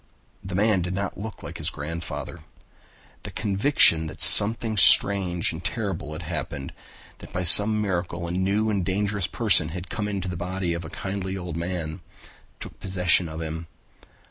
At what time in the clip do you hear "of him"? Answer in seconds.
13.29-13.67